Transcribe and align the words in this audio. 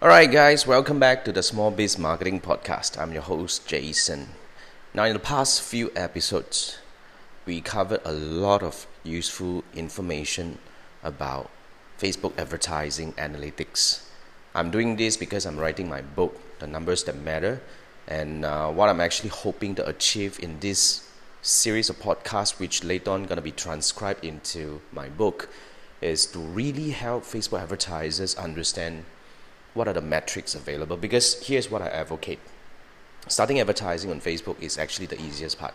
All 0.00 0.06
right, 0.06 0.30
guys, 0.30 0.64
welcome 0.64 1.00
back 1.00 1.24
to 1.24 1.32
the 1.32 1.42
Small 1.42 1.72
Biz 1.72 1.98
Marketing 1.98 2.40
Podcast. 2.40 2.96
I'm 2.96 3.12
your 3.12 3.22
host, 3.22 3.66
Jason. 3.66 4.28
Now, 4.94 5.02
in 5.02 5.12
the 5.12 5.18
past 5.18 5.60
few 5.60 5.90
episodes, 5.96 6.78
we 7.44 7.60
covered 7.60 8.02
a 8.04 8.12
lot 8.12 8.62
of 8.62 8.86
useful 9.02 9.64
information 9.74 10.58
about 11.02 11.50
Facebook 11.98 12.38
advertising 12.38 13.12
analytics. 13.14 14.06
I'm 14.54 14.70
doing 14.70 14.94
this 14.94 15.16
because 15.16 15.44
I'm 15.44 15.58
writing 15.58 15.88
my 15.88 16.02
book, 16.02 16.38
The 16.60 16.68
Numbers 16.68 17.02
That 17.02 17.16
Matter, 17.16 17.60
and 18.06 18.44
uh, 18.44 18.70
what 18.70 18.88
I'm 18.88 19.00
actually 19.00 19.30
hoping 19.30 19.74
to 19.74 19.88
achieve 19.88 20.38
in 20.40 20.60
this 20.60 21.10
series 21.42 21.90
of 21.90 21.98
podcasts, 21.98 22.60
which 22.60 22.84
later 22.84 23.10
on 23.10 23.24
going 23.24 23.34
to 23.34 23.42
be 23.42 23.50
transcribed 23.50 24.24
into 24.24 24.80
my 24.92 25.08
book, 25.08 25.48
is 26.00 26.24
to 26.26 26.38
really 26.38 26.90
help 26.90 27.24
Facebook 27.24 27.60
advertisers 27.60 28.36
understand 28.36 29.04
what 29.74 29.88
are 29.88 29.94
the 29.94 30.00
metrics 30.00 30.54
available. 30.54 30.96
Because 30.96 31.46
here's 31.46 31.70
what 31.70 31.82
I 31.82 31.88
advocate 31.88 32.40
starting 33.26 33.60
advertising 33.60 34.10
on 34.10 34.20
Facebook 34.20 34.60
is 34.60 34.78
actually 34.78 35.06
the 35.06 35.20
easiest 35.20 35.58
part. 35.58 35.74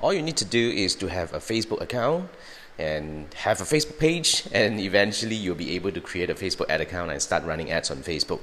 All 0.00 0.12
you 0.12 0.22
need 0.22 0.36
to 0.36 0.44
do 0.44 0.70
is 0.70 0.94
to 0.96 1.08
have 1.08 1.32
a 1.32 1.38
Facebook 1.38 1.80
account 1.80 2.30
and 2.78 3.32
have 3.34 3.60
a 3.60 3.64
Facebook 3.64 3.98
page, 3.98 4.44
and 4.52 4.78
eventually 4.78 5.34
you'll 5.34 5.54
be 5.54 5.74
able 5.74 5.90
to 5.92 6.00
create 6.00 6.30
a 6.30 6.34
Facebook 6.34 6.68
ad 6.68 6.80
account 6.80 7.10
and 7.10 7.20
start 7.20 7.44
running 7.44 7.70
ads 7.70 7.90
on 7.90 7.98
Facebook. 7.98 8.40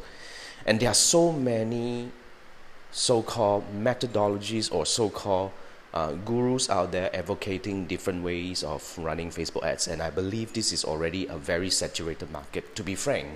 And 0.65 0.79
there 0.79 0.89
are 0.89 0.95
so 0.95 1.31
many 1.31 2.11
so 2.91 3.21
called 3.21 3.65
methodologies 3.75 4.73
or 4.73 4.85
so 4.85 5.09
called 5.09 5.51
uh, 5.93 6.13
gurus 6.13 6.69
out 6.69 6.91
there 6.91 7.15
advocating 7.15 7.85
different 7.85 8.23
ways 8.23 8.63
of 8.63 8.97
running 8.97 9.29
Facebook 9.29 9.63
ads, 9.63 9.87
and 9.87 10.01
I 10.01 10.09
believe 10.09 10.53
this 10.53 10.73
is 10.73 10.83
already 10.83 11.27
a 11.27 11.37
very 11.37 11.69
saturated 11.69 12.31
market. 12.31 12.75
To 12.75 12.83
be 12.83 12.95
frank, 12.95 13.27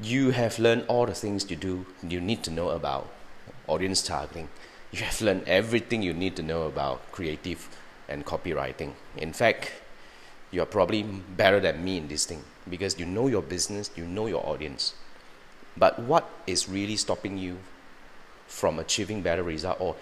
you 0.00 0.30
have 0.30 0.58
learned 0.58 0.84
all 0.88 1.06
the 1.06 1.14
things 1.14 1.50
you 1.50 1.56
do 1.56 1.86
you 2.06 2.20
need 2.20 2.42
to 2.42 2.50
know 2.50 2.70
about 2.70 3.08
audience 3.66 4.02
targeting. 4.02 4.48
You 4.92 5.00
have 5.00 5.20
learned 5.20 5.44
everything 5.46 6.02
you 6.02 6.12
need 6.12 6.36
to 6.36 6.42
know 6.42 6.62
about 6.62 7.10
creative 7.12 7.68
and 8.08 8.24
copywriting. 8.24 8.92
In 9.16 9.32
fact, 9.32 9.72
you 10.50 10.62
are 10.62 10.66
probably 10.66 11.02
better 11.02 11.60
than 11.60 11.84
me 11.84 11.96
in 11.96 12.08
this 12.08 12.24
thing 12.24 12.44
because 12.68 12.98
you 12.98 13.06
know 13.06 13.26
your 13.26 13.42
business, 13.42 13.90
you 13.96 14.04
know 14.04 14.26
your 14.26 14.46
audience. 14.46 14.94
But 15.76 15.98
what 15.98 16.28
is 16.46 16.68
really 16.68 16.96
stopping 16.96 17.36
you 17.38 17.58
from 18.46 18.78
achieving 18.78 19.22
better 19.22 19.42
result 19.42 19.80
or 19.80 19.96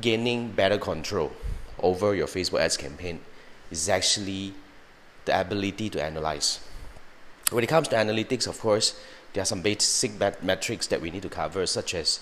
gaining 0.00 0.52
better 0.52 0.78
control 0.78 1.32
over 1.80 2.14
your 2.14 2.26
Facebook 2.26 2.60
ads 2.60 2.76
campaign 2.76 3.20
is 3.70 3.88
actually 3.88 4.54
the 5.24 5.38
ability 5.38 5.90
to 5.90 6.02
analyze. 6.02 6.60
When 7.52 7.62
it 7.62 7.68
comes 7.68 7.88
to 7.88 7.96
analytics, 7.96 8.46
of 8.46 8.58
course, 8.58 8.98
there 9.32 9.42
are 9.42 9.46
some 9.46 9.62
basic 9.62 10.12
metrics 10.42 10.86
that 10.86 11.00
we 11.00 11.10
need 11.10 11.22
to 11.22 11.28
cover, 11.28 11.66
such 11.66 11.94
as 11.94 12.20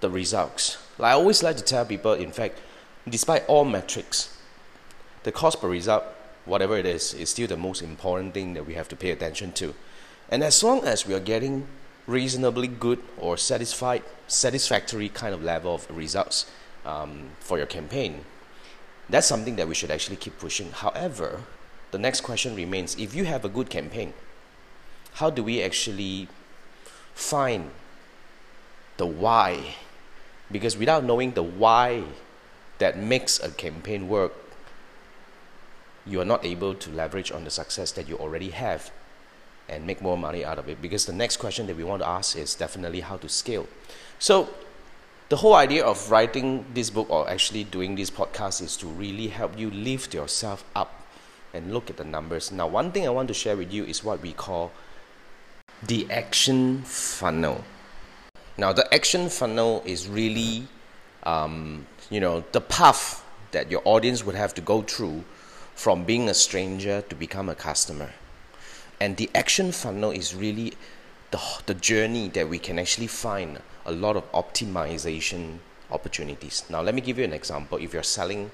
the 0.00 0.10
results. 0.10 0.78
Like 0.98 1.10
I 1.10 1.14
always 1.14 1.42
like 1.42 1.56
to 1.56 1.64
tell 1.64 1.84
people, 1.84 2.12
in 2.12 2.30
fact, 2.30 2.60
despite 3.08 3.46
all 3.46 3.64
metrics, 3.64 4.36
the 5.24 5.32
cost 5.32 5.60
per 5.60 5.68
result, 5.68 6.04
whatever 6.44 6.76
it 6.76 6.86
is, 6.86 7.14
is 7.14 7.30
still 7.30 7.48
the 7.48 7.56
most 7.56 7.82
important 7.82 8.34
thing 8.34 8.54
that 8.54 8.66
we 8.66 8.74
have 8.74 8.88
to 8.88 8.96
pay 8.96 9.10
attention 9.10 9.52
to. 9.52 9.74
And 10.30 10.42
as 10.44 10.62
long 10.62 10.84
as 10.84 11.06
we 11.06 11.14
are 11.14 11.20
getting 11.20 11.66
reasonably 12.06 12.68
good 12.68 13.00
or 13.18 13.36
satisfied, 13.36 14.02
satisfactory 14.26 15.08
kind 15.08 15.34
of 15.34 15.42
level 15.42 15.74
of 15.74 15.90
results 15.90 16.46
um, 16.84 17.30
for 17.40 17.58
your 17.58 17.66
campaign, 17.66 18.24
that's 19.08 19.26
something 19.26 19.56
that 19.56 19.68
we 19.68 19.74
should 19.74 19.90
actually 19.90 20.16
keep 20.16 20.38
pushing. 20.38 20.70
However, 20.70 21.40
the 21.90 21.98
next 21.98 22.22
question 22.22 22.54
remains 22.54 22.96
if 22.96 23.14
you 23.14 23.24
have 23.24 23.44
a 23.44 23.48
good 23.48 23.70
campaign, 23.70 24.12
how 25.14 25.30
do 25.30 25.42
we 25.42 25.62
actually 25.62 26.28
find 27.14 27.70
the 28.96 29.06
why? 29.06 29.76
Because 30.50 30.76
without 30.76 31.04
knowing 31.04 31.32
the 31.32 31.42
why 31.42 32.04
that 32.78 32.98
makes 32.98 33.40
a 33.40 33.50
campaign 33.50 34.08
work, 34.08 34.32
you 36.04 36.20
are 36.20 36.24
not 36.24 36.44
able 36.44 36.74
to 36.74 36.90
leverage 36.90 37.32
on 37.32 37.44
the 37.44 37.50
success 37.50 37.92
that 37.92 38.08
you 38.08 38.16
already 38.18 38.50
have 38.50 38.90
and 39.68 39.86
make 39.86 40.02
more 40.02 40.18
money 40.18 40.44
out 40.44 40.58
of 40.58 40.68
it. 40.68 40.82
Because 40.82 41.06
the 41.06 41.12
next 41.12 41.38
question 41.38 41.66
that 41.68 41.76
we 41.76 41.84
want 41.84 42.02
to 42.02 42.08
ask 42.08 42.36
is 42.36 42.54
definitely 42.54 43.00
how 43.00 43.16
to 43.16 43.28
scale. 43.28 43.66
So, 44.18 44.50
the 45.30 45.36
whole 45.36 45.54
idea 45.54 45.84
of 45.84 46.10
writing 46.10 46.66
this 46.74 46.90
book 46.90 47.08
or 47.08 47.30
actually 47.30 47.64
doing 47.64 47.94
this 47.94 48.10
podcast 48.10 48.60
is 48.60 48.76
to 48.76 48.86
really 48.86 49.28
help 49.28 49.58
you 49.58 49.70
lift 49.70 50.12
yourself 50.12 50.64
up 50.76 51.02
and 51.54 51.72
look 51.72 51.88
at 51.88 51.96
the 51.96 52.04
numbers. 52.04 52.52
Now, 52.52 52.66
one 52.66 52.92
thing 52.92 53.06
I 53.06 53.10
want 53.10 53.28
to 53.28 53.34
share 53.34 53.56
with 53.56 53.72
you 53.72 53.84
is 53.84 54.04
what 54.04 54.20
we 54.20 54.32
call 54.32 54.72
the 55.86 56.10
action 56.10 56.82
funnel. 56.82 57.64
Now, 58.56 58.72
the 58.72 58.92
action 58.94 59.28
funnel 59.28 59.82
is 59.84 60.08
really, 60.08 60.68
um, 61.24 61.86
you 62.10 62.20
know, 62.20 62.44
the 62.52 62.60
path 62.60 63.24
that 63.50 63.70
your 63.70 63.82
audience 63.84 64.24
would 64.24 64.34
have 64.34 64.54
to 64.54 64.60
go 64.60 64.82
through 64.82 65.24
from 65.74 66.04
being 66.04 66.28
a 66.28 66.34
stranger 66.34 67.02
to 67.02 67.14
become 67.14 67.48
a 67.48 67.54
customer. 67.54 68.12
And 69.00 69.16
the 69.16 69.28
action 69.34 69.72
funnel 69.72 70.10
is 70.10 70.34
really 70.34 70.72
the, 71.30 71.40
the 71.66 71.74
journey 71.74 72.28
that 72.28 72.48
we 72.48 72.58
can 72.58 72.78
actually 72.78 73.08
find 73.08 73.60
a 73.84 73.92
lot 73.92 74.16
of 74.16 74.30
optimization 74.32 75.58
opportunities. 75.90 76.64
Now, 76.70 76.80
let 76.80 76.94
me 76.94 77.00
give 77.00 77.18
you 77.18 77.24
an 77.24 77.32
example. 77.32 77.78
If 77.78 77.92
you're 77.92 78.02
selling, 78.02 78.50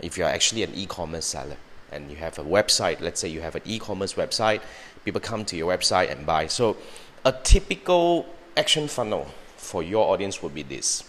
if 0.00 0.18
you're 0.18 0.28
actually 0.28 0.62
an 0.62 0.74
e 0.74 0.86
commerce 0.86 1.26
seller 1.26 1.56
and 1.92 2.10
you 2.10 2.16
have 2.16 2.38
a 2.38 2.44
website, 2.44 3.00
let's 3.00 3.20
say 3.20 3.28
you 3.28 3.40
have 3.40 3.54
an 3.54 3.62
e 3.64 3.78
commerce 3.78 4.14
website, 4.14 4.60
people 5.04 5.20
come 5.20 5.44
to 5.44 5.56
your 5.56 5.76
website 5.76 6.10
and 6.10 6.26
buy. 6.26 6.46
So, 6.46 6.76
a 7.24 7.32
typical 7.32 8.26
action 8.56 8.88
funnel 8.88 9.26
for 9.56 9.82
your 9.82 10.12
audience 10.12 10.42
would 10.42 10.54
be 10.54 10.62
this 10.62 11.04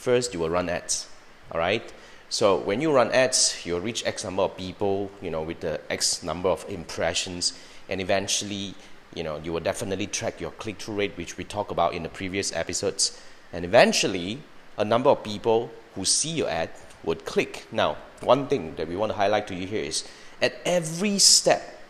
first, 0.00 0.32
you 0.32 0.40
will 0.40 0.50
run 0.50 0.68
ads, 0.68 1.08
all 1.52 1.60
right? 1.60 1.92
So 2.30 2.56
when 2.56 2.80
you 2.80 2.92
run 2.92 3.10
ads, 3.10 3.60
you'll 3.66 3.80
reach 3.80 4.06
X 4.06 4.24
number 4.24 4.42
of 4.42 4.56
people, 4.56 5.10
you 5.20 5.30
know, 5.30 5.42
with 5.42 5.60
the 5.60 5.80
X 5.90 6.22
number 6.22 6.48
of 6.48 6.64
impressions, 6.68 7.52
and 7.88 8.00
eventually, 8.00 8.74
you 9.14 9.22
know, 9.22 9.38
you 9.42 9.52
will 9.52 9.60
definitely 9.60 10.06
track 10.06 10.40
your 10.40 10.52
click-through 10.52 10.94
rate, 10.94 11.16
which 11.16 11.36
we 11.36 11.44
talked 11.44 11.70
about 11.70 11.92
in 11.92 12.02
the 12.02 12.08
previous 12.08 12.54
episodes, 12.54 13.20
and 13.52 13.64
eventually, 13.64 14.38
a 14.78 14.84
number 14.84 15.10
of 15.10 15.22
people 15.22 15.70
who 15.94 16.04
see 16.04 16.30
your 16.30 16.48
ad 16.48 16.70
would 17.04 17.24
click. 17.24 17.66
Now, 17.72 17.96
one 18.20 18.46
thing 18.48 18.74
that 18.76 18.88
we 18.88 18.96
want 18.96 19.10
to 19.10 19.16
highlight 19.16 19.46
to 19.48 19.54
you 19.54 19.66
here 19.66 19.82
is 19.84 20.04
at 20.42 20.54
every 20.64 21.18
step 21.18 21.80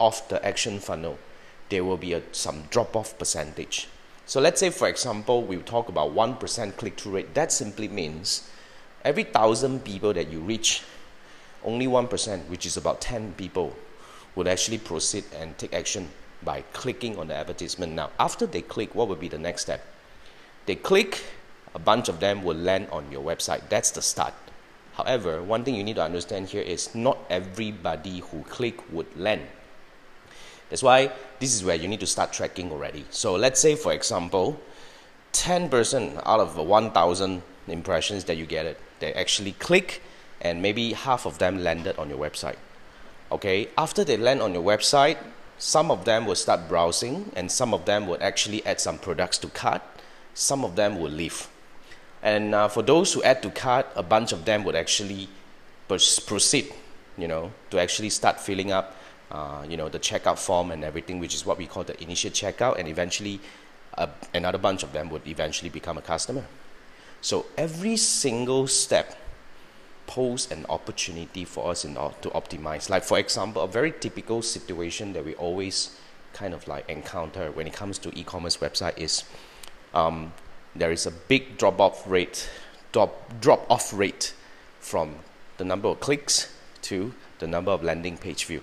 of 0.00 0.22
the 0.28 0.44
action 0.44 0.78
funnel, 0.78 1.18
there 1.68 1.84
will 1.84 1.96
be 1.96 2.12
a, 2.12 2.22
some 2.32 2.64
drop-off 2.70 3.18
percentage. 3.18 3.88
So 4.26 4.40
let's 4.40 4.60
say, 4.60 4.70
for 4.70 4.88
example, 4.88 5.42
we 5.42 5.56
talk 5.58 5.88
about 5.88 6.14
1% 6.14 6.76
click-through 6.76 7.12
rate. 7.12 7.34
That 7.34 7.52
simply 7.52 7.88
means 7.88 8.48
every 9.04 9.24
thousand 9.24 9.84
people 9.84 10.12
that 10.12 10.30
you 10.30 10.40
reach, 10.40 10.82
only 11.64 11.86
1%, 11.86 12.48
which 12.48 12.66
is 12.66 12.76
about 12.76 13.00
10 13.00 13.34
people, 13.34 13.74
would 14.34 14.48
actually 14.48 14.78
proceed 14.78 15.24
and 15.38 15.56
take 15.58 15.74
action 15.74 16.08
by 16.42 16.62
clicking 16.72 17.18
on 17.18 17.28
the 17.28 17.34
advertisement. 17.34 17.92
Now, 17.92 18.10
after 18.18 18.46
they 18.46 18.62
click, 18.62 18.94
what 18.94 19.08
would 19.08 19.20
be 19.20 19.28
the 19.28 19.38
next 19.38 19.62
step? 19.62 19.84
They 20.66 20.76
click, 20.76 21.22
a 21.74 21.78
bunch 21.78 22.08
of 22.08 22.20
them 22.20 22.42
will 22.42 22.56
land 22.56 22.88
on 22.90 23.10
your 23.10 23.22
website. 23.22 23.68
That's 23.68 23.90
the 23.90 24.02
start. 24.02 24.34
However, 24.94 25.42
one 25.42 25.64
thing 25.64 25.74
you 25.74 25.84
need 25.84 25.96
to 25.96 26.02
understand 26.02 26.48
here 26.48 26.62
is 26.62 26.94
not 26.94 27.18
everybody 27.30 28.20
who 28.20 28.42
click 28.42 28.92
would 28.92 29.16
land. 29.16 29.42
That's 30.68 30.82
why 30.82 31.12
this 31.38 31.54
is 31.54 31.64
where 31.64 31.76
you 31.76 31.88
need 31.88 32.00
to 32.00 32.06
start 32.06 32.32
tracking 32.32 32.70
already. 32.70 33.04
So 33.10 33.34
let's 33.34 33.60
say, 33.60 33.74
for 33.74 33.92
example, 33.92 34.58
10% 35.32 36.22
out 36.24 36.40
of 36.40 36.56
1,000 36.56 37.42
impressions 37.68 38.24
that 38.24 38.36
you 38.36 38.46
get 38.46 38.66
it, 38.66 38.80
they 39.00 39.12
actually 39.14 39.52
click 39.52 40.02
and 40.40 40.60
maybe 40.60 40.92
half 40.92 41.26
of 41.26 41.38
them 41.38 41.62
landed 41.62 41.98
on 41.98 42.08
your 42.08 42.18
website. 42.18 42.56
Okay, 43.30 43.68
after 43.78 44.04
they 44.04 44.16
land 44.16 44.42
on 44.42 44.52
your 44.52 44.62
website, 44.62 45.16
some 45.58 45.90
of 45.90 46.04
them 46.04 46.26
will 46.26 46.34
start 46.34 46.68
browsing 46.68 47.30
and 47.36 47.50
some 47.50 47.72
of 47.72 47.84
them 47.84 48.06
would 48.06 48.20
actually 48.20 48.64
add 48.66 48.80
some 48.80 48.98
products 48.98 49.38
to 49.38 49.46
cart, 49.48 49.80
some 50.34 50.64
of 50.64 50.76
them 50.76 50.98
will 51.00 51.10
leave. 51.10 51.48
And 52.22 52.54
uh, 52.54 52.68
for 52.68 52.82
those 52.82 53.12
who 53.12 53.22
add 53.22 53.42
to 53.42 53.50
cart, 53.50 53.86
a 53.96 54.02
bunch 54.02 54.32
of 54.32 54.44
them 54.44 54.64
would 54.64 54.76
actually 54.76 55.28
proceed, 55.88 56.72
you 57.18 57.28
know, 57.28 57.52
to 57.70 57.80
actually 57.80 58.10
start 58.10 58.40
filling 58.40 58.70
up, 58.72 58.96
uh, 59.30 59.64
you 59.68 59.76
know, 59.76 59.88
the 59.88 59.98
checkout 59.98 60.38
form 60.38 60.70
and 60.70 60.84
everything, 60.84 61.18
which 61.18 61.34
is 61.34 61.44
what 61.44 61.58
we 61.58 61.66
call 61.66 61.82
the 61.84 62.00
initial 62.02 62.30
checkout, 62.30 62.78
and 62.78 62.88
eventually 62.88 63.40
uh, 63.98 64.06
another 64.32 64.58
bunch 64.58 64.82
of 64.82 64.92
them 64.92 65.10
would 65.10 65.26
eventually 65.26 65.68
become 65.68 65.98
a 65.98 66.02
customer. 66.02 66.44
So 67.20 67.46
every 67.56 67.96
single 67.96 68.66
step 68.66 69.18
pose 70.06 70.50
an 70.50 70.66
opportunity 70.68 71.44
for 71.44 71.70
us 71.70 71.84
in 71.84 71.94
to 71.94 72.30
optimize. 72.30 72.90
Like 72.90 73.04
for 73.04 73.18
example, 73.18 73.62
a 73.62 73.68
very 73.68 73.92
typical 73.92 74.42
situation 74.42 75.12
that 75.12 75.24
we 75.24 75.34
always 75.34 75.96
kind 76.32 76.54
of 76.54 76.66
like 76.66 76.88
encounter 76.88 77.50
when 77.50 77.66
it 77.66 77.72
comes 77.72 77.98
to 77.98 78.18
e-commerce 78.18 78.56
website 78.56 78.98
is 78.98 79.24
um, 79.94 80.32
there 80.74 80.92
is 80.92 81.06
a 81.06 81.10
big 81.10 81.58
drop 81.58 81.80
off 81.80 82.06
rate, 82.06 82.48
drop 82.92 83.40
drop 83.40 83.70
off 83.70 83.92
rate 83.92 84.34
from 84.80 85.16
the 85.58 85.64
number 85.64 85.88
of 85.88 86.00
clicks 86.00 86.52
to 86.82 87.14
the 87.38 87.46
number 87.46 87.70
of 87.70 87.82
landing 87.82 88.16
page 88.16 88.44
view. 88.44 88.62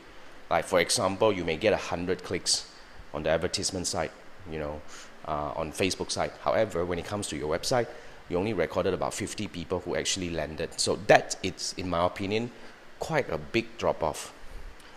Like 0.49 0.65
for 0.65 0.79
example, 0.79 1.31
you 1.31 1.43
may 1.45 1.57
get 1.57 1.73
a 1.73 1.77
hundred 1.77 2.23
clicks 2.23 2.69
on 3.13 3.23
the 3.23 3.29
advertisement 3.29 3.87
site 3.87 4.11
you 4.51 4.59
know, 4.59 4.81
uh, 5.25 5.53
on 5.55 5.71
Facebook 5.71 6.11
side. 6.11 6.31
However, 6.41 6.85
when 6.85 6.99
it 6.99 7.05
comes 7.05 7.27
to 7.27 7.37
your 7.37 7.55
website, 7.55 7.87
you 8.29 8.37
only 8.37 8.53
recorded 8.53 8.93
about 8.93 9.13
50 9.13 9.47
people 9.47 9.79
who 9.79 9.95
actually 9.95 10.29
landed. 10.29 10.79
So 10.79 10.97
that 11.07 11.35
is, 11.41 11.73
in 11.77 11.89
my 11.89 12.05
opinion, 12.05 12.51
quite 12.99 13.29
a 13.29 13.37
big 13.37 13.77
drop 13.77 14.03
off. 14.03 14.33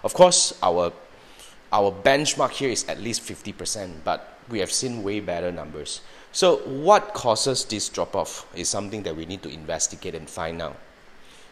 Of 0.04 0.14
course, 0.14 0.58
our 0.62 0.92
our 1.72 1.90
benchmark 1.90 2.50
here 2.50 2.68
is 2.68 2.86
at 2.86 3.00
least 3.00 3.22
50%, 3.22 4.04
but 4.04 4.31
we 4.48 4.58
have 4.60 4.72
seen 4.72 5.02
way 5.02 5.20
better 5.20 5.52
numbers. 5.52 6.00
So, 6.32 6.56
what 6.58 7.14
causes 7.14 7.64
this 7.64 7.88
drop 7.88 8.16
off 8.16 8.46
is 8.54 8.68
something 8.68 9.02
that 9.02 9.16
we 9.16 9.26
need 9.26 9.42
to 9.42 9.50
investigate 9.50 10.14
and 10.14 10.28
find 10.28 10.62
out. 10.62 10.76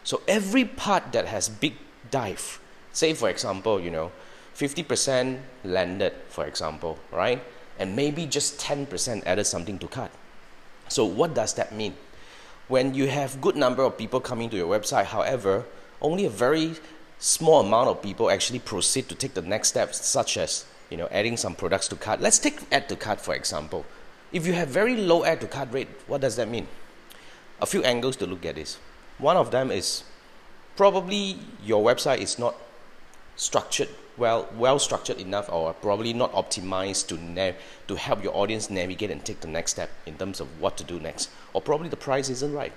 So, 0.03 0.21
every 0.27 0.65
part 0.65 1.11
that 1.11 1.27
has 1.27 1.49
big 1.49 1.75
dive, 2.09 2.59
say 2.91 3.13
for 3.13 3.29
example, 3.29 3.79
you 3.79 3.91
know, 3.91 4.11
50% 4.55 5.39
landed, 5.63 6.13
for 6.29 6.45
example, 6.45 6.99
right? 7.11 7.41
And 7.79 7.95
maybe 7.95 8.25
just 8.25 8.59
10% 8.59 9.23
added 9.25 9.45
something 9.45 9.79
to 9.79 9.87
cart. 9.87 10.11
So, 10.89 11.05
what 11.05 11.33
does 11.33 11.53
that 11.55 11.73
mean? 11.73 11.95
When 12.67 12.93
you 12.93 13.07
have 13.07 13.41
good 13.41 13.55
number 13.55 13.83
of 13.83 13.97
people 13.97 14.19
coming 14.19 14.49
to 14.49 14.57
your 14.57 14.67
website, 14.67 15.05
however, 15.05 15.65
only 16.01 16.25
a 16.25 16.29
very 16.29 16.75
small 17.19 17.61
amount 17.61 17.87
of 17.87 18.01
people 18.01 18.31
actually 18.31 18.59
proceed 18.59 19.07
to 19.09 19.15
take 19.15 19.35
the 19.35 19.41
next 19.41 19.69
steps, 19.69 20.05
such 20.05 20.37
as 20.37 20.65
you 20.91 20.97
know 20.97 21.07
adding 21.09 21.37
some 21.37 21.55
products 21.55 21.87
to 21.87 21.95
cart. 21.95 22.21
Let's 22.21 22.37
take 22.37 22.59
add 22.71 22.87
to 22.89 22.95
cart 22.95 23.19
for 23.19 23.33
example. 23.33 23.85
If 24.31 24.45
you 24.45 24.53
have 24.53 24.67
very 24.67 24.95
low 24.95 25.25
add 25.25 25.41
to 25.41 25.47
cart 25.47 25.69
rate, 25.71 25.87
what 26.05 26.21
does 26.21 26.35
that 26.35 26.47
mean? 26.47 26.67
A 27.59 27.65
few 27.65 27.83
angles 27.83 28.15
to 28.17 28.27
look 28.27 28.45
at 28.45 28.55
this. 28.55 28.77
One 29.17 29.37
of 29.37 29.51
them 29.51 29.71
is 29.71 30.03
probably 30.75 31.37
your 31.63 31.83
website 31.83 32.19
is 32.19 32.37
not 32.37 32.55
structured 33.35 33.89
well 34.17 34.47
well 34.57 34.77
structured 34.77 35.17
enough 35.19 35.49
or 35.49 35.73
probably 35.73 36.13
not 36.13 36.31
optimized 36.33 37.07
to 37.07 37.15
nav- 37.17 37.55
to 37.87 37.95
help 37.95 38.23
your 38.23 38.35
audience 38.35 38.69
navigate 38.69 39.09
and 39.09 39.23
take 39.23 39.39
the 39.39 39.47
next 39.47 39.71
step 39.71 39.89
in 40.05 40.15
terms 40.17 40.39
of 40.39 40.47
what 40.59 40.77
to 40.77 40.83
do 40.83 40.99
next 40.99 41.29
or 41.53 41.61
probably 41.61 41.87
the 41.87 41.95
price 41.95 42.29
isn't 42.29 42.53
right 42.53 42.73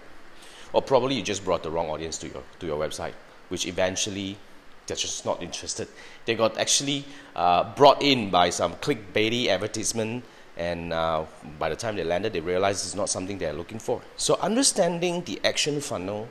or 0.73 0.81
probably 0.81 1.17
you 1.17 1.23
just 1.23 1.45
brought 1.45 1.63
the 1.63 1.71
wrong 1.71 1.91
audience 1.91 2.19
to 2.19 2.29
your 2.29 2.43
to 2.61 2.67
your 2.67 2.79
website 2.79 3.13
which 3.49 3.67
eventually 3.67 4.39
they're 4.87 4.97
just 4.97 5.25
not 5.25 5.43
interested. 5.43 5.89
They 6.25 6.35
got 6.35 6.59
actually 6.59 7.05
uh, 7.35 7.75
brought 7.75 8.03
in 8.03 8.31
by 8.31 8.51
some 8.51 8.75
clickbaity 8.77 9.49
advertisement, 9.49 10.25
and 10.57 10.93
uh, 10.93 11.25
by 11.59 11.69
the 11.69 11.77
time 11.77 11.97
they 11.97 12.05
landed, 12.05 12.33
they 12.33 12.41
realized 12.41 12.85
it's 12.85 12.95
not 12.95 13.09
something 13.09 13.39
they're 13.39 13.53
looking 13.53 13.79
for. 13.79 14.03
So, 14.17 14.37
understanding 14.41 15.25
the 15.25 15.41
action 15.45 15.81
funnel 15.81 16.29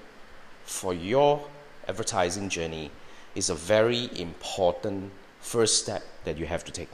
for 0.66 0.94
your 0.94 1.46
advertising 1.88 2.50
journey 2.50 2.92
is 3.36 3.50
a 3.50 3.56
very 3.56 4.10
important 4.20 5.12
first 5.40 5.80
step 5.84 6.04
that 6.24 6.38
you 6.38 6.46
have 6.46 6.64
to 6.66 6.72
take. 6.72 6.90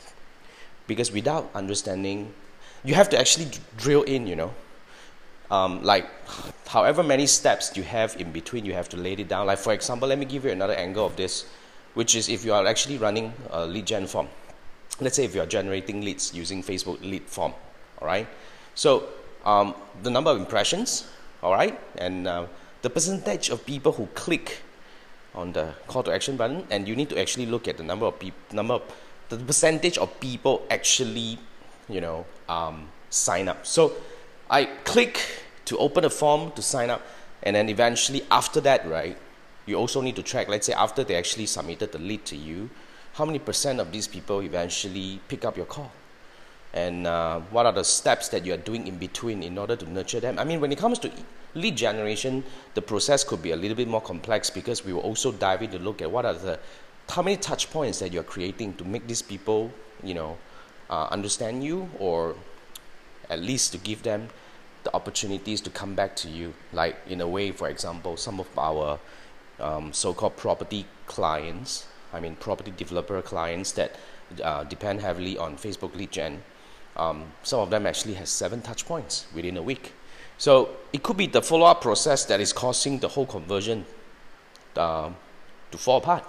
Because 0.88 1.12
without 1.12 1.52
understanding, 1.54 2.34
you 2.84 2.96
have 2.96 3.10
to 3.10 3.20
actually 3.20 3.48
drill 3.78 4.04
in, 4.04 4.26
you 4.26 4.36
know, 4.36 4.54
um, 5.52 5.84
like 5.84 6.08
however 6.68 7.04
many 7.04 7.26
steps 7.26 7.76
you 7.76 7.84
have 7.84 8.16
in 8.20 8.32
between 8.32 8.66
you 8.66 8.74
have 8.74 8.90
to 8.90 8.98
lay 8.98 9.14
it 9.14 9.28
down. 9.28 9.48
Like 9.48 9.60
for 9.60 9.74
example 9.74 10.08
let 10.08 10.20
me 10.20 10.26
give 10.26 10.46
you 10.46 10.52
another 10.52 10.74
angle 10.74 11.06
of 11.06 11.16
this 11.16 11.46
which 11.94 12.16
is 12.16 12.30
if 12.30 12.46
you 12.46 12.54
are 12.54 12.66
actually 12.66 12.98
running 12.98 13.34
a 13.52 13.66
lead 13.66 13.86
gen 13.86 14.08
form. 14.08 14.28
Let's 15.02 15.16
say 15.16 15.26
if 15.26 15.34
you 15.34 15.42
are 15.42 15.48
generating 15.48 16.02
leads 16.02 16.34
using 16.34 16.62
facebook 16.62 17.02
lead 17.02 17.24
form 17.24 17.54
all 18.02 18.08
right? 18.08 18.28
So 18.76 19.06
um, 19.46 19.76
the 20.04 20.10
number 20.10 20.32
of 20.32 20.38
impressions 20.38 21.08
all 21.42 21.54
right? 21.54 21.80
And 21.98 22.28
uh, 22.28 22.46
the 22.82 22.90
percentage 22.90 23.50
of 23.50 23.66
people 23.66 23.92
who 23.92 24.06
click 24.08 24.62
on 25.36 25.54
the 25.54 25.74
call 25.88 26.04
to 26.04 26.12
action 26.12 26.38
button 26.38 26.66
and 26.70 26.88
you 26.88 26.96
need 26.96 27.10
to 27.10 27.20
actually 27.20 27.46
look 27.46 27.68
at 27.68 27.78
the 27.78 27.84
number 27.84 28.06
of 28.06 28.20
people 28.20 28.40
number 28.52 28.76
of, 28.76 28.82
the 29.30 29.38
percentage 29.38 29.98
of 29.98 30.20
people 30.20 30.66
actually 30.70 31.38
you 31.88 32.02
know 32.02 32.26
um, 32.48 32.88
sign 33.10 33.48
up. 33.48 33.66
So 33.66 33.94
I 34.50 34.66
click 34.66 35.20
to 35.66 35.78
open 35.78 36.06
a 36.06 36.10
form 36.10 36.52
to 36.54 36.62
sign 36.62 36.90
up, 36.90 37.02
and 37.44 37.56
then 37.56 37.70
eventually 37.70 38.24
after 38.32 38.60
that, 38.62 38.88
right, 38.90 39.18
you 39.66 39.76
also 39.76 40.02
need 40.02 40.16
to 40.16 40.24
track. 40.24 40.48
Let's 40.48 40.66
say 40.66 40.74
after 40.74 41.04
they 41.04 41.16
actually 41.16 41.46
submitted 41.46 41.92
the 41.92 42.00
lead 42.00 42.26
to 42.26 42.36
you, 42.36 42.70
how 43.14 43.26
many 43.26 43.40
percent 43.40 43.80
of 43.80 43.92
these 43.92 44.08
people 44.08 44.42
eventually 44.42 45.20
pick 45.28 45.46
up 45.46 45.56
your 45.56 45.68
call, 45.68 45.92
and 46.74 47.06
uh, 47.06 47.40
what 47.52 47.66
are 47.66 47.72
the 47.74 47.84
steps 47.84 48.30
that 48.30 48.46
you 48.46 48.54
are 48.54 48.58
doing 48.58 48.88
in 48.88 48.98
between 48.98 49.44
in 49.44 49.58
order 49.58 49.76
to 49.76 49.90
nurture 49.92 50.20
them? 50.20 50.40
I 50.40 50.44
mean, 50.44 50.60
when 50.60 50.72
it 50.72 50.80
comes 50.80 50.98
to 51.00 51.12
lead 51.54 51.76
generation, 51.78 52.44
the 52.74 52.82
process 52.82 53.24
could 53.24 53.42
be 53.42 53.52
a 53.52 53.56
little 53.56 53.78
bit 53.78 53.88
more 53.88 54.02
complex 54.02 54.50
because 54.50 54.84
we 54.86 54.94
will 54.94 55.02
also 55.02 55.32
dive 55.32 55.62
in 55.62 55.72
to 55.72 55.80
look 55.80 56.02
at 56.02 56.10
what 56.10 56.26
are 56.26 56.34
the 56.34 56.60
how 57.10 57.24
many 57.24 57.38
touch 57.38 57.72
points 57.72 58.00
that 58.00 58.14
you're 58.14 58.24
creating 58.24 58.74
to 58.76 58.86
make 58.86 59.08
these 59.08 59.22
people, 59.22 59.72
you 60.04 60.14
know, 60.14 60.38
uh, 60.90 61.08
understand 61.10 61.64
you 61.64 61.90
or 61.98 62.36
at 63.30 63.40
least 63.40 63.72
to 63.72 63.78
give 63.78 64.04
them 64.04 64.30
the 64.84 64.94
opportunities 64.96 65.62
to 65.62 65.70
come 65.70 65.96
back 65.96 66.16
to 66.18 66.30
you. 66.30 66.54
Like 66.74 66.98
in 67.08 67.22
a 67.22 67.28
way, 67.28 67.52
for 67.52 67.70
example, 67.70 68.18
some 68.18 68.40
of 68.40 68.48
our 68.58 69.00
um, 69.60 69.94
so-called 69.94 70.38
property 70.38 70.86
clients, 71.06 71.88
I 72.14 72.20
mean 72.20 72.36
property 72.36 72.74
developer 72.76 73.22
clients 73.22 73.72
that 73.74 73.96
uh, 74.44 74.64
depend 74.64 75.02
heavily 75.02 75.38
on 75.38 75.58
Facebook 75.58 75.96
lead 75.96 76.12
gen. 76.12 76.44
Um, 76.96 77.32
some 77.44 77.60
of 77.60 77.70
them 77.70 77.86
actually 77.86 78.16
has 78.16 78.30
seven 78.30 78.62
touch 78.62 78.86
points 78.86 79.28
within 79.34 79.58
a 79.58 79.62
week. 79.62 79.94
So 80.38 80.70
it 80.94 81.04
could 81.04 81.18
be 81.18 81.28
the 81.28 81.42
follow-up 81.42 81.82
process 81.82 82.26
that 82.26 82.40
is 82.40 82.54
causing 82.54 83.00
the 83.00 83.10
whole 83.10 83.26
conversion 83.26 83.86
uh, 84.76 85.10
to 85.72 85.78
fall 85.78 85.98
apart. 85.98 86.24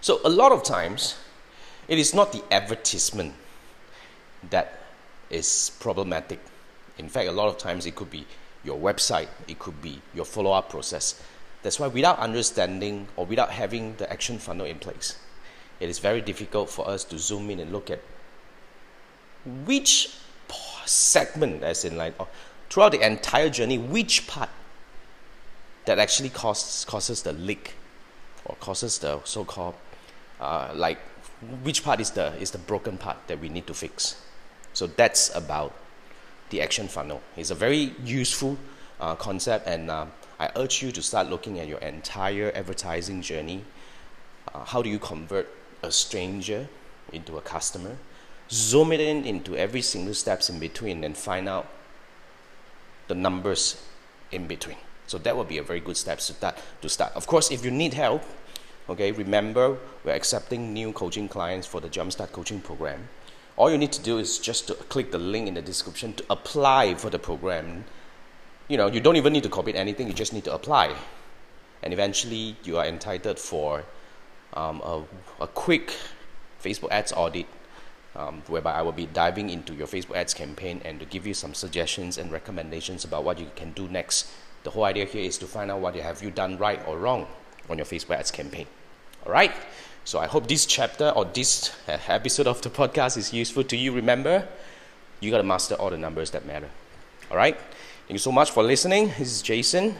So 0.00 0.20
a 0.24 0.28
lot 0.28 0.52
of 0.52 0.62
times, 0.62 1.16
it 1.88 1.98
is 1.98 2.14
not 2.14 2.32
the 2.32 2.42
advertisement 2.50 3.34
that 4.50 4.77
is 5.30 5.72
problematic. 5.80 6.40
In 6.98 7.08
fact, 7.08 7.28
a 7.28 7.32
lot 7.32 7.48
of 7.48 7.58
times 7.58 7.86
it 7.86 7.94
could 7.94 8.10
be 8.10 8.26
your 8.64 8.78
website, 8.78 9.28
it 9.46 9.58
could 9.58 9.80
be 9.80 10.00
your 10.14 10.24
follow 10.24 10.52
up 10.52 10.70
process. 10.70 11.22
That's 11.62 11.78
why, 11.78 11.88
without 11.88 12.18
understanding 12.18 13.08
or 13.16 13.26
without 13.26 13.50
having 13.50 13.96
the 13.96 14.10
action 14.12 14.38
funnel 14.38 14.66
in 14.66 14.78
place, 14.78 15.16
it 15.80 15.88
is 15.88 15.98
very 15.98 16.20
difficult 16.20 16.70
for 16.70 16.88
us 16.88 17.04
to 17.04 17.18
zoom 17.18 17.50
in 17.50 17.60
and 17.60 17.72
look 17.72 17.90
at 17.90 18.00
which 19.64 20.14
segment, 20.88 21.62
as 21.62 21.84
in 21.84 21.96
like 21.96 22.14
throughout 22.70 22.92
the 22.92 23.06
entire 23.06 23.50
journey, 23.50 23.78
which 23.78 24.26
part 24.26 24.50
that 25.84 25.98
actually 25.98 26.28
causes 26.28 26.84
causes 26.84 27.22
the 27.22 27.32
leak 27.32 27.74
or 28.44 28.56
causes 28.56 28.98
the 28.98 29.20
so-called 29.24 29.74
uh, 30.40 30.70
like 30.74 30.98
which 31.62 31.84
part 31.84 32.00
is 32.00 32.10
the 32.12 32.34
is 32.40 32.50
the 32.50 32.58
broken 32.58 32.98
part 32.98 33.16
that 33.26 33.40
we 33.40 33.48
need 33.48 33.66
to 33.66 33.74
fix. 33.74 34.16
So 34.78 34.86
that's 34.86 35.34
about 35.34 35.74
the 36.50 36.62
action 36.62 36.86
funnel. 36.86 37.20
It's 37.36 37.50
a 37.50 37.56
very 37.56 37.96
useful 38.04 38.56
uh, 39.00 39.16
concept, 39.16 39.66
and 39.66 39.90
uh, 39.90 40.06
I 40.38 40.52
urge 40.54 40.84
you 40.84 40.92
to 40.92 41.02
start 41.02 41.28
looking 41.28 41.58
at 41.58 41.66
your 41.66 41.80
entire 41.80 42.52
advertising 42.54 43.20
journey. 43.20 43.64
Uh, 44.54 44.62
how 44.62 44.80
do 44.80 44.88
you 44.88 45.00
convert 45.00 45.48
a 45.82 45.90
stranger 45.90 46.68
into 47.12 47.36
a 47.38 47.40
customer? 47.40 47.96
Zoom 48.52 48.92
it 48.92 49.00
in 49.00 49.24
into 49.24 49.56
every 49.56 49.82
single 49.82 50.14
steps 50.14 50.48
in 50.48 50.60
between 50.60 51.02
and 51.02 51.16
find 51.16 51.48
out 51.48 51.66
the 53.08 53.16
numbers 53.16 53.82
in 54.30 54.46
between. 54.46 54.78
So 55.08 55.18
that 55.18 55.36
would 55.36 55.48
be 55.48 55.58
a 55.58 55.64
very 55.64 55.80
good 55.80 55.96
step 55.96 56.18
to 56.18 56.34
start. 56.34 56.56
To 56.82 56.88
start. 56.88 57.14
Of 57.16 57.26
course, 57.26 57.50
if 57.50 57.64
you 57.64 57.72
need 57.72 57.94
help, 57.94 58.22
okay, 58.88 59.10
remember 59.10 59.76
we're 60.04 60.14
accepting 60.14 60.72
new 60.72 60.92
coaching 60.92 61.26
clients 61.26 61.66
for 61.66 61.80
the 61.80 61.88
Jumpstart 61.88 62.30
coaching 62.30 62.60
program 62.60 63.08
all 63.58 63.68
you 63.68 63.76
need 63.76 63.90
to 63.90 64.00
do 64.00 64.18
is 64.18 64.38
just 64.38 64.68
to 64.68 64.74
click 64.74 65.10
the 65.10 65.18
link 65.18 65.48
in 65.48 65.54
the 65.54 65.62
description 65.62 66.12
to 66.14 66.24
apply 66.30 66.94
for 66.94 67.10
the 67.10 67.18
program. 67.18 67.84
You 68.68 68.76
know, 68.76 68.86
you 68.86 69.00
don't 69.00 69.16
even 69.16 69.32
need 69.32 69.42
to 69.42 69.48
copy 69.48 69.74
anything, 69.74 70.06
you 70.06 70.14
just 70.14 70.32
need 70.32 70.44
to 70.44 70.54
apply. 70.54 70.94
And 71.82 71.92
eventually, 71.92 72.56
you 72.62 72.78
are 72.78 72.86
entitled 72.86 73.38
for 73.38 73.84
um, 74.54 74.80
a, 74.84 75.02
a 75.40 75.48
quick 75.48 75.92
Facebook 76.62 76.90
ads 76.92 77.12
audit 77.12 77.46
um, 78.14 78.42
whereby 78.46 78.74
I 78.74 78.82
will 78.82 78.92
be 78.92 79.06
diving 79.06 79.50
into 79.50 79.74
your 79.74 79.88
Facebook 79.88 80.14
ads 80.14 80.34
campaign 80.34 80.80
and 80.84 81.00
to 81.00 81.06
give 81.06 81.26
you 81.26 81.34
some 81.34 81.52
suggestions 81.52 82.16
and 82.16 82.30
recommendations 82.30 83.04
about 83.04 83.24
what 83.24 83.40
you 83.40 83.50
can 83.56 83.72
do 83.72 83.88
next. 83.88 84.30
The 84.62 84.70
whole 84.70 84.84
idea 84.84 85.04
here 85.04 85.24
is 85.24 85.36
to 85.38 85.46
find 85.46 85.70
out 85.70 85.80
what 85.80 85.96
you 85.96 86.02
have 86.02 86.22
you 86.22 86.30
done 86.30 86.58
right 86.58 86.80
or 86.86 86.96
wrong 86.96 87.26
on 87.68 87.78
your 87.78 87.86
Facebook 87.86 88.16
ads 88.16 88.30
campaign. 88.30 88.66
All 89.26 89.32
right. 89.32 89.52
So 90.08 90.18
I 90.18 90.26
hope 90.26 90.48
this 90.48 90.64
chapter 90.64 91.10
or 91.10 91.26
this 91.26 91.70
uh, 91.86 91.98
episode 92.08 92.46
of 92.46 92.62
the 92.62 92.70
podcast 92.70 93.18
is 93.18 93.34
useful 93.34 93.62
to 93.64 93.76
you. 93.76 93.92
Remember, 93.92 94.48
you 95.20 95.30
got 95.30 95.36
to 95.36 95.42
master 95.42 95.74
all 95.74 95.90
the 95.90 95.98
numbers 95.98 96.30
that 96.30 96.46
matter. 96.46 96.70
All 97.30 97.36
right? 97.36 97.54
Thank 97.54 98.12
you 98.12 98.18
so 98.18 98.32
much 98.32 98.50
for 98.50 98.62
listening. 98.62 99.08
This 99.18 99.30
is 99.30 99.42
Jason. 99.42 99.96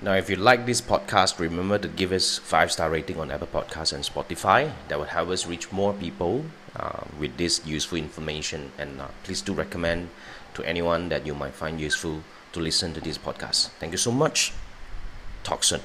Now, 0.00 0.12
if 0.12 0.30
you 0.30 0.36
like 0.36 0.66
this 0.66 0.80
podcast, 0.80 1.40
remember 1.40 1.78
to 1.78 1.88
give 1.88 2.12
us 2.12 2.38
five 2.38 2.70
star 2.70 2.88
rating 2.88 3.18
on 3.18 3.32
Apple 3.32 3.48
Podcasts 3.48 3.92
and 3.92 4.04
Spotify. 4.04 4.70
That 4.86 5.00
would 5.00 5.08
help 5.08 5.30
us 5.30 5.48
reach 5.48 5.72
more 5.72 5.92
people 5.92 6.44
uh, 6.76 7.02
with 7.18 7.36
this 7.38 7.66
useful 7.66 7.98
information. 7.98 8.70
And 8.78 9.00
uh, 9.00 9.08
please 9.24 9.42
do 9.42 9.52
recommend 9.52 10.10
to 10.54 10.62
anyone 10.62 11.08
that 11.08 11.26
you 11.26 11.34
might 11.34 11.54
find 11.54 11.80
useful 11.80 12.22
to 12.52 12.60
listen 12.60 12.94
to 12.94 13.00
this 13.00 13.18
podcast. 13.18 13.70
Thank 13.80 13.90
you 13.90 13.98
so 13.98 14.12
much. 14.12 14.52
Talk 15.42 15.64
soon. 15.64 15.80